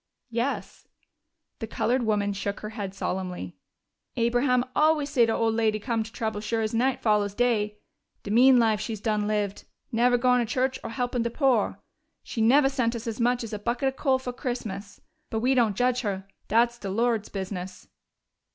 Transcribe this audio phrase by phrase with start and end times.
[0.31, 0.87] "Yes."
[1.59, 3.55] The colored woman shook her head solemnly.
[4.17, 7.77] "Abraham always say de old lady'd come to trouble sure as night follows day.
[8.23, 11.81] De mean life she's done lived neve' goin' to church or helpin' de poor.
[12.23, 15.01] She neve' sent us so much as a bucket of coal fo' Christmas.
[15.29, 17.87] But we don't judge her dat's de Lord's business."